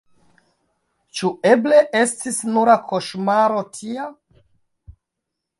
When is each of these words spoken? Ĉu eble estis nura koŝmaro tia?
Ĉu 1.19 1.29
eble 1.49 1.83
estis 2.01 2.39
nura 2.55 2.79
koŝmaro 2.93 3.63
tia? 3.77 4.09